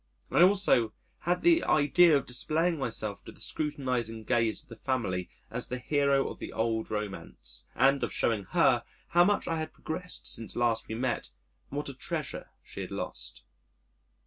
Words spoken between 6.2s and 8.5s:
of the old romance: and of showing